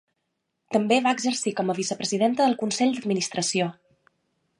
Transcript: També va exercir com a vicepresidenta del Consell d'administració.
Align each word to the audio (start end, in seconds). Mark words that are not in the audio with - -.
També 0.75 0.95
va 1.07 1.11
exercir 1.17 1.53
com 1.59 1.69
a 1.69 1.75
vicepresidenta 1.79 2.47
del 2.47 2.57
Consell 2.65 2.95
d'administració. 2.97 3.69